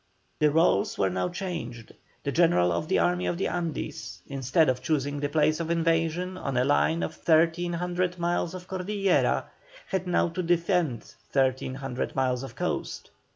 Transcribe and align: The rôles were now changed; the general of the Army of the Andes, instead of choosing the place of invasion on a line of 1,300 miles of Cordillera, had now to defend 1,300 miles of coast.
The 0.39 0.47
rôles 0.47 0.97
were 0.97 1.11
now 1.11 1.29
changed; 1.29 1.93
the 2.23 2.31
general 2.31 2.71
of 2.71 2.87
the 2.87 2.97
Army 2.97 3.27
of 3.27 3.37
the 3.37 3.47
Andes, 3.47 4.19
instead 4.25 4.67
of 4.67 4.81
choosing 4.81 5.19
the 5.19 5.29
place 5.29 5.59
of 5.59 5.69
invasion 5.69 6.39
on 6.39 6.57
a 6.57 6.65
line 6.65 7.03
of 7.03 7.15
1,300 7.15 8.17
miles 8.17 8.55
of 8.55 8.67
Cordillera, 8.67 9.45
had 9.89 10.07
now 10.07 10.27
to 10.29 10.41
defend 10.41 11.01
1,300 11.33 12.15
miles 12.15 12.41
of 12.41 12.55
coast. 12.55 13.11